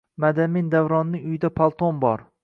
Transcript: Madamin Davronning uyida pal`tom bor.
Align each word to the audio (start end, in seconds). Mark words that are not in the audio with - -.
Madamin 0.23 0.71
Davronning 0.75 1.27
uyida 1.33 1.51
pal`tom 1.61 2.01
bor. 2.07 2.25